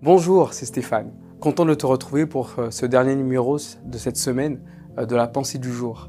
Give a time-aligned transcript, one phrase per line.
[0.00, 1.10] Bonjour, c'est Stéphane.
[1.40, 4.60] Content de te retrouver pour euh, ce dernier numéro de cette semaine
[4.96, 6.08] euh, de la pensée du jour.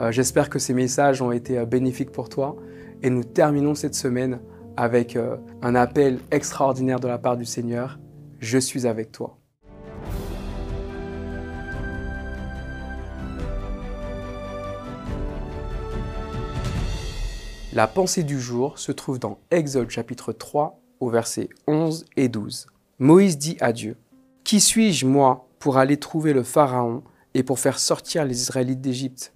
[0.00, 2.56] Euh, j'espère que ces messages ont été bénéfiques pour toi
[3.00, 4.40] et nous terminons cette semaine
[4.76, 5.16] avec
[5.62, 8.00] un appel extraordinaire de la part du Seigneur.
[8.40, 9.38] Je suis avec toi.
[17.72, 22.66] La pensée du jour se trouve dans Exode chapitre 3 au verset 11 et 12.
[23.00, 23.96] Moïse dit à Dieu,
[24.42, 29.32] Qui suis-je, moi, pour aller trouver le Pharaon et pour faire sortir les Israélites d'Égypte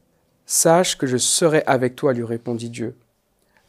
[0.46, 2.96] Sache que je serai avec toi, lui répondit Dieu.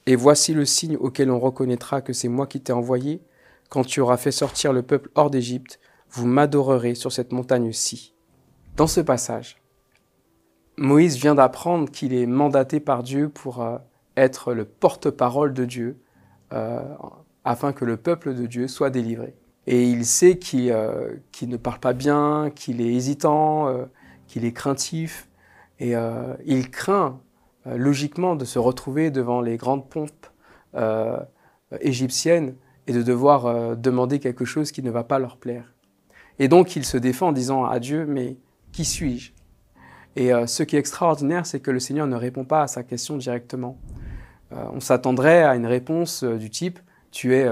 [0.08, 3.22] Et voici le signe auquel on reconnaîtra que c'est moi qui t'ai envoyé.
[3.70, 5.80] Quand tu auras fait sortir le peuple hors d'Égypte,
[6.10, 8.16] vous m'adorerez sur cette montagne-ci.
[8.76, 9.62] Dans ce passage,
[10.78, 13.78] Moïse vient d'apprendre qu'il est mandaté par Dieu pour euh,
[14.18, 16.02] être le porte-parole de Dieu,
[16.52, 16.82] euh,
[17.46, 19.36] afin que le peuple de Dieu soit délivré.
[19.66, 23.86] Et il sait qu'il euh, ne parle pas bien, qu'il est hésitant, euh,
[24.28, 25.30] qu'il est craintif.
[25.80, 27.20] Et euh, il craint
[27.66, 30.28] logiquement de se retrouver devant les grandes pompes
[31.80, 32.56] égyptiennes
[32.88, 35.74] et de devoir demander quelque chose qui ne va pas leur plaire.
[36.40, 38.36] Et donc il se défend en disant à Dieu, mais
[38.74, 39.32] qui suis-je?
[40.18, 43.16] Et ce qui est extraordinaire, c'est que le Seigneur ne répond pas à sa question
[43.16, 43.78] directement.
[44.52, 46.80] on s'attendrait à une réponse du type,
[47.12, 47.48] tu es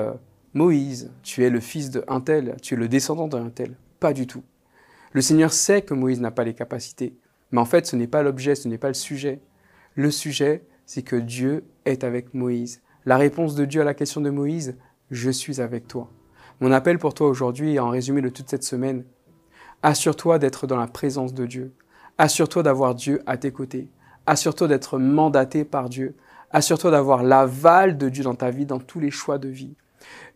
[0.53, 3.77] Moïse, tu es le fils d'un tel, tu es le descendant d'un tel.
[4.01, 4.43] Pas du tout.
[5.13, 7.15] Le Seigneur sait que Moïse n'a pas les capacités,
[7.51, 9.39] mais en fait ce n'est pas l'objet, ce n'est pas le sujet.
[9.95, 12.81] Le sujet, c'est que Dieu est avec Moïse.
[13.05, 14.75] La réponse de Dieu à la question de Moïse,
[15.09, 16.09] je suis avec toi.
[16.59, 19.05] Mon appel pour toi aujourd'hui, en résumé de toute cette semaine,
[19.83, 21.71] assure-toi d'être dans la présence de Dieu.
[22.17, 23.89] Assure-toi d'avoir Dieu à tes côtés.
[24.25, 26.15] Assure-toi d'être mandaté par Dieu.
[26.51, 29.75] Assure-toi d'avoir l'aval de Dieu dans ta vie, dans tous les choix de vie.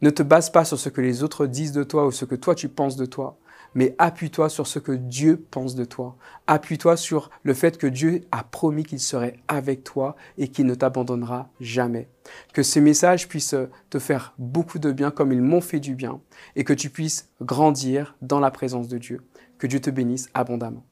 [0.01, 2.35] Ne te base pas sur ce que les autres disent de toi ou ce que
[2.35, 3.37] toi tu penses de toi,
[3.75, 6.15] mais appuie-toi sur ce que Dieu pense de toi.
[6.47, 10.75] Appuie-toi sur le fait que Dieu a promis qu'il serait avec toi et qu'il ne
[10.75, 12.09] t'abandonnera jamais.
[12.53, 13.55] Que ces messages puissent
[13.89, 16.21] te faire beaucoup de bien comme ils m'ont fait du bien
[16.55, 19.21] et que tu puisses grandir dans la présence de Dieu.
[19.57, 20.83] Que Dieu te bénisse abondamment.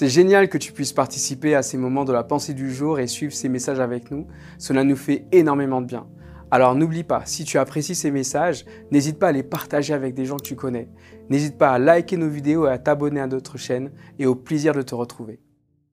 [0.00, 3.06] C'est génial que tu puisses participer à ces moments de la pensée du jour et
[3.06, 4.26] suivre ces messages avec nous.
[4.56, 6.06] Cela nous fait énormément de bien.
[6.50, 10.24] Alors n'oublie pas, si tu apprécies ces messages, n'hésite pas à les partager avec des
[10.24, 10.88] gens que tu connais.
[11.28, 14.72] N'hésite pas à liker nos vidéos et à t'abonner à notre chaîne et au plaisir
[14.72, 15.38] de te retrouver.